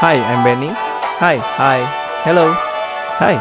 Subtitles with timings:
[0.00, 0.72] Hi, I'm Benny.
[1.20, 1.84] Hi, hi,
[2.24, 2.56] hello,
[3.20, 3.36] hi.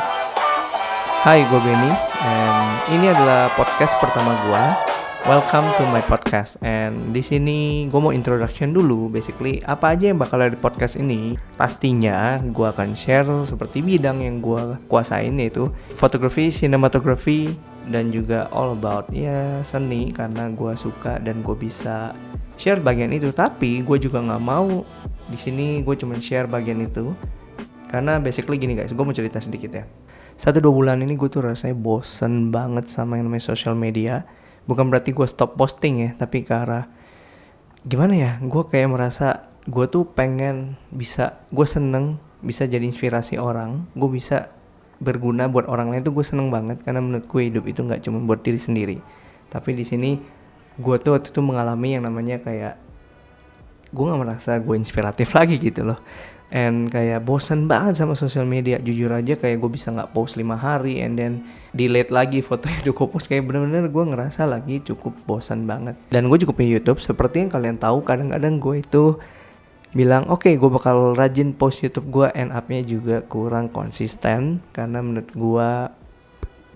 [1.24, 1.88] Hai, gue Benny.
[2.20, 4.64] And ini adalah podcast pertama gue.
[5.24, 6.59] Welcome to my podcast.
[6.59, 9.07] And di sini gue mau introduction dulu.
[9.07, 11.39] Basically, apa aja yang bakal ada di podcast ini?
[11.55, 17.55] Pastinya gue akan share seperti bidang yang gue kuasain yaitu fotografi, sinematografi,
[17.88, 22.12] dan juga all about ya seni karena gue suka dan gue bisa
[22.60, 23.32] share bagian itu.
[23.32, 24.84] Tapi gue juga nggak mau
[25.32, 27.16] di sini gue cuma share bagian itu.
[27.90, 29.88] Karena basically gini guys, gue mau cerita sedikit ya.
[30.36, 34.27] Satu dua bulan ini gue tuh rasanya bosen banget sama yang namanya social media.
[34.67, 36.86] Bukan berarti gue stop posting ya tapi ke arah
[37.88, 43.88] gimana ya gue kayak merasa gue tuh pengen bisa gue seneng bisa jadi inspirasi orang
[43.95, 44.52] gue bisa
[45.00, 46.84] berguna buat orang lain tuh gue seneng banget.
[46.84, 48.98] Karena menurut gue hidup itu nggak cuma buat diri sendiri.
[49.50, 50.20] Tapi di sini
[50.79, 52.79] gue tuh waktu itu mengalami yang namanya kayak
[53.91, 55.99] gue nggak merasa gue inspiratif lagi gitu loh.
[56.49, 58.81] And kayak bosan banget sama sosial media.
[58.81, 61.45] Jujur aja kayak gue bisa nggak post lima hari and then
[61.77, 63.30] delete lagi fotonya udah gue post.
[63.30, 65.94] Kayak bener-bener gue ngerasa lagi cukup bosan banget.
[66.09, 67.05] Dan gue cukup punya YouTube.
[67.05, 69.21] Seperti yang kalian tahu kadang-kadang gue itu
[69.93, 74.66] bilang oke okay, gue bakal rajin post YouTube gue end upnya juga kurang konsisten.
[74.73, 75.69] Karena menurut gue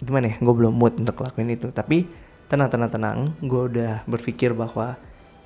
[0.05, 1.73] gimana ya gue belum mood untuk lakuin itu.
[1.73, 2.05] Tapi
[2.53, 3.19] tenang tenang tenang.
[3.41, 4.93] Gue udah berpikir bahwa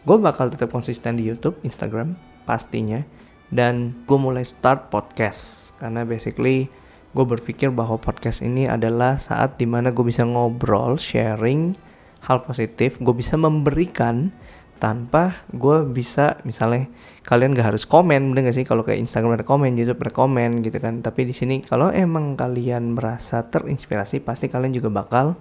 [0.03, 2.99] gue bakal tetap konsisten di YouTube Instagram pastinya.
[3.47, 5.72] Dan gue mulai start podcast.
[5.80, 6.67] Karena basically
[7.16, 11.80] gue berpikir bahwa podcast ini adalah saat di mana gue bisa ngobrol sharing
[12.27, 12.99] hal positif.
[12.99, 14.36] Gue bisa memberikan
[14.83, 16.92] tanpa gue bisa misalnya
[17.23, 18.36] kalian gak harus komen.
[18.36, 18.67] Bener gak sih?
[18.67, 20.99] Kalau kayak Instagram ada komen YouTube ada komen gitu kan.
[20.99, 25.39] Tapi di sini kalau emang kalian merasa terinspirasi pasti kalian juga bakal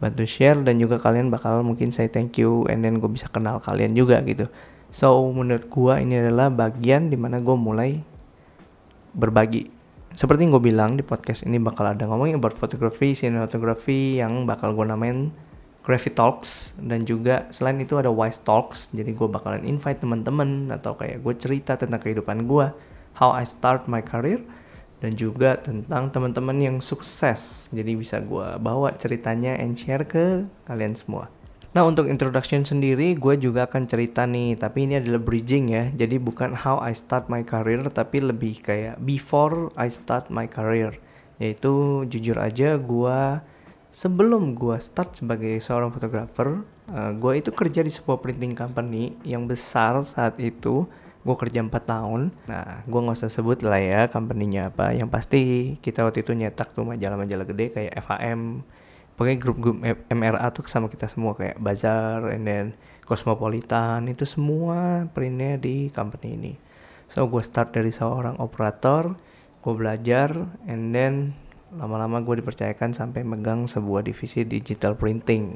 [0.00, 3.60] bantu share dan juga kalian bakal mungkin say thank you and then gue bisa kenal
[3.60, 4.48] kalian juga gitu
[4.90, 8.02] So menurut gua ini adalah bagian di mana gue mulai
[9.14, 9.70] berbagi.
[10.10, 14.82] Seperti gue bilang di podcast ini bakal ada ngomongin about fotografi, sinematografi yang bakal gue
[14.82, 15.30] namain
[15.86, 18.90] Gravity Talks dan juga selain itu ada Wise Talks.
[18.90, 22.66] Jadi gue bakalan invite teman-teman atau kayak gue cerita tentang kehidupan gue,
[23.14, 24.42] how I start my career
[25.00, 27.72] dan juga tentang teman-teman yang sukses.
[27.72, 31.32] Jadi bisa gue bawa ceritanya and share ke kalian semua.
[31.70, 36.18] Nah untuk introduction sendiri gue juga akan cerita nih Tapi ini adalah bridging ya Jadi
[36.18, 40.98] bukan how I start my career Tapi lebih kayak before I start my career
[41.38, 43.20] Yaitu jujur aja gue
[43.86, 49.54] Sebelum gue start sebagai seorang fotografer uh, Gue itu kerja di sebuah printing company Yang
[49.54, 50.90] besar saat itu
[51.20, 52.32] Gue kerja 4 tahun.
[52.48, 54.96] Nah gue gak usah sebut lah ya company-nya apa.
[54.96, 55.40] Yang pasti
[55.84, 58.64] kita waktu itu nyetak tuh majalah-majalah gede kayak FAM
[59.20, 59.76] pokoknya grup-grup
[60.08, 62.66] MRA tuh sama kita semua kayak Bazar and then
[63.04, 66.52] Cosmopolitan itu semua printnya di company ini.
[67.04, 69.12] So gue start dari seorang operator
[69.60, 70.32] gue belajar
[70.64, 71.36] and then
[71.76, 75.52] lama-lama gue dipercayakan sampai megang sebuah divisi digital printing.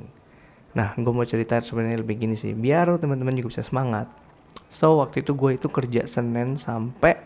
[0.77, 2.53] Nah gue mau cerita sebenarnya lebih gini sih.
[2.53, 4.13] Biar teman-teman juga bisa semangat
[4.69, 7.19] so waktu itu gue itu kerja Senin sampai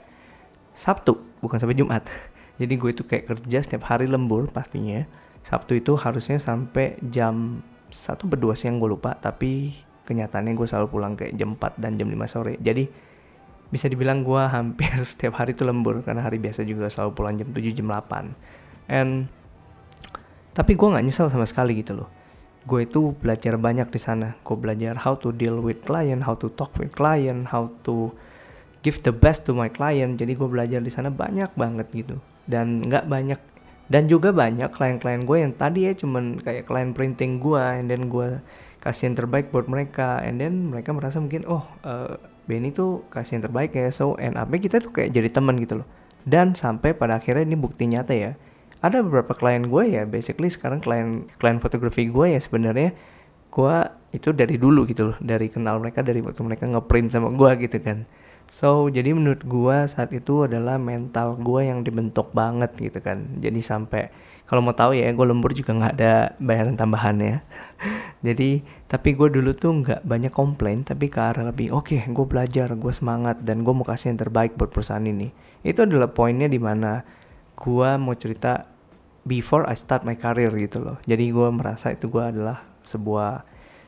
[0.79, 2.07] Sabtu bukan sampai Jumat.
[2.61, 5.07] Jadi gue itu kayak kerja setiap hari lembur pastinya.
[5.43, 9.73] Sabtu itu harusnya sampai jam satu berdua siang gue lupa tapi
[10.05, 12.55] kenyataannya gue selalu pulang kayak jam 4 dan jam 5 sore.
[12.61, 12.85] Jadi
[13.69, 17.49] bisa dibilang gue hampir setiap hari itu lembur karena hari biasa juga selalu pulang jam
[17.53, 19.29] 7 jam 8 and
[20.57, 22.09] tapi gue nggak nyesel sama sekali gitu loh
[22.69, 24.37] gue itu belajar banyak di sana.
[24.45, 28.13] Gue belajar how to deal with client how to talk with client how to
[28.85, 30.21] give the best to my client.
[30.21, 32.21] Jadi gue belajar di sana banyak banget gitu.
[32.45, 33.41] Dan nggak banyak
[33.89, 38.13] dan juga banyak klien-klien gue yang tadi ya cuman kayak klien printing gue and then
[38.13, 38.37] gue
[38.85, 40.21] kasih yang terbaik buat mereka.
[40.21, 44.37] And then mereka merasa mungkin oh uh, Benny tuh kasih yang terbaik ya so and
[44.37, 45.89] up kita tuh kayak jadi teman gitu loh.
[46.29, 48.37] Dan sampai pada akhirnya ini bukti nyata ya
[48.83, 52.95] ada beberapa klien gue ya basically sekarang klien klien fotografi gue ya sebenarnya
[53.49, 53.77] gue
[54.15, 57.79] itu dari dulu gitu loh dari kenal mereka dari waktu mereka ngeprint sama gue gitu
[57.83, 58.07] kan
[58.49, 63.29] So jadi menurut gue saat itu adalah mental gue yang dibentuk banget gitu kan.
[63.45, 64.09] Jadi sampai
[64.49, 67.37] kalau mau tahu ya gue lembur juga nggak ada bayaran tambahan ya.
[68.27, 72.27] jadi tapi gue dulu tuh nggak banyak komplain tapi ke arah lebih oke okay, gue
[72.27, 75.29] belajar gue semangat dan gue mau kasih yang terbaik buat perusahaan ini.
[75.61, 77.05] Itu adalah poinnya di mana
[77.59, 78.71] gue mau cerita
[79.27, 80.97] before I start my career gitu loh.
[81.05, 83.43] Jadi gue merasa itu gue adalah sebuah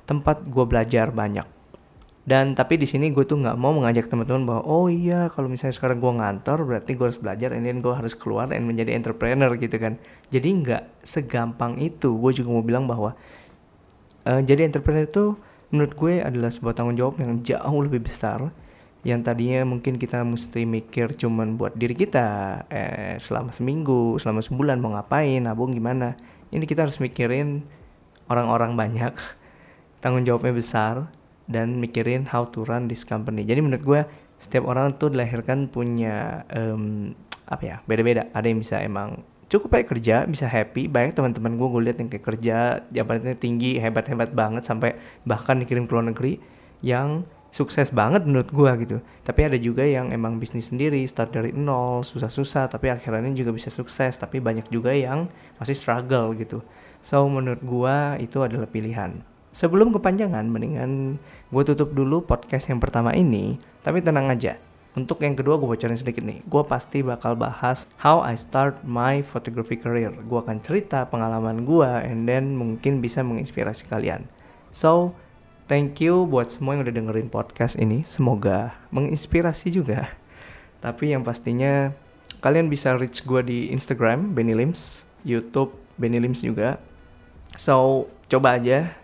[0.05, 1.47] tempat gue belajar banyak.
[2.21, 5.73] Dan tapi di sini gue tuh nggak mau mengajak teman-teman bahwa oh iya kalau misalnya
[5.73, 9.77] sekarang gue ngantor berarti gue harus belajar then gue harus keluar dan menjadi entrepreneur gitu
[9.81, 9.97] kan.
[10.29, 12.13] Jadi nggak segampang itu.
[12.21, 13.17] Gue juga mau bilang bahwa
[14.29, 15.39] uh, jadi entrepreneur itu
[15.71, 18.51] menurut gue adalah sebuah tanggung jawab yang jauh lebih besar
[19.01, 22.29] yang tadinya mungkin kita mesti mikir cuman buat diri kita
[22.69, 26.21] eh selama seminggu selama sebulan mau ngapain nabung gimana
[26.53, 27.65] ini kita harus mikirin
[28.29, 29.15] orang-orang banyak
[30.03, 30.95] tanggung jawabnya besar
[31.51, 33.43] dan mikirin how to run this company.
[33.43, 34.01] Jadi menurut gue
[34.39, 37.13] setiap orang tuh dilahirkan punya um,
[37.51, 38.31] apa ya beda-beda.
[38.31, 40.87] Ada yang bisa emang cukup baik kerja bisa happy.
[40.87, 42.57] Banyak teman-teman gue gue lihat yang kayak kerja
[42.95, 44.95] jabatannya tinggi hebat-hebat banget sampai
[45.27, 46.39] bahkan dikirim ke luar negeri
[46.81, 49.03] yang sukses banget menurut gua gitu.
[49.27, 53.69] Tapi ada juga yang emang bisnis sendiri, start dari nol, susah-susah, tapi akhirnya juga bisa
[53.69, 54.17] sukses.
[54.19, 56.63] Tapi banyak juga yang masih struggle gitu.
[57.03, 59.23] So menurut gua itu adalah pilihan.
[59.51, 61.19] Sebelum kepanjangan, mendingan
[61.51, 63.59] gue tutup dulu podcast yang pertama ini.
[63.83, 64.55] Tapi tenang aja,
[64.95, 66.43] untuk yang kedua gue bocorin sedikit nih.
[66.51, 70.11] Gue pasti bakal bahas how I start my photography career.
[70.27, 74.27] Gue akan cerita pengalaman gue and then mungkin bisa menginspirasi kalian.
[74.75, 75.15] So,
[75.71, 78.03] thank you buat semua yang udah dengerin podcast ini.
[78.03, 80.11] Semoga menginspirasi juga.
[80.83, 81.95] Tapi yang pastinya
[82.43, 86.83] kalian bisa reach gue di Instagram Benny Lims, YouTube Benny Lims juga.
[87.55, 88.99] So coba aja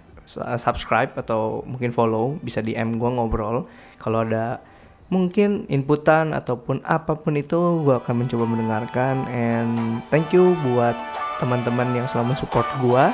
[0.59, 3.71] subscribe atau mungkin follow, bisa DM gue ngobrol.
[4.03, 4.59] Kalau ada
[5.07, 10.99] mungkin inputan ataupun apa pun itu gue akan mencoba mendengarkan and thank you buat
[11.39, 13.05] teman-teman yang selalu support gue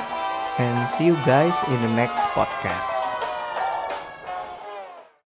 [0.57, 3.12] and see you guys in the next podcast